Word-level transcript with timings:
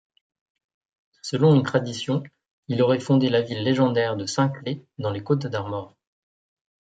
Selon 1.21 1.53
une 1.53 1.61
tradition, 1.61 2.23
il 2.69 2.81
aurait 2.81 2.99
fondé 2.99 3.29
la 3.29 3.41
ville 3.43 3.61
légendaire 3.63 4.15
de 4.17 4.25
Saint-Clet, 4.25 4.83
dans 4.97 5.11
les 5.11 5.21
Côtes-d'Armor. 5.21 5.95